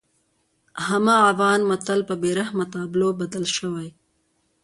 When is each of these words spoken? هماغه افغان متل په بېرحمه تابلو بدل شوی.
هماغه 0.87 1.23
افغان 1.31 1.59
متل 1.69 1.99
په 2.09 2.15
بېرحمه 2.23 2.65
تابلو 2.73 3.09
بدل 3.21 3.45
شوی. 3.57 3.87